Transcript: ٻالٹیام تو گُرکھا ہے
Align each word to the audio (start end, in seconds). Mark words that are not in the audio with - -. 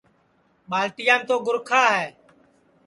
ٻالٹیام 0.69 1.21
تو 1.29 1.35
گُرکھا 1.45 1.83
ہے 1.95 2.07